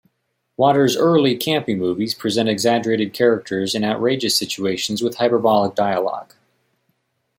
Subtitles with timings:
[0.57, 6.33] Waters' early campy movies present exaggerated characters in outrageous situations with hyperbolic dialogue.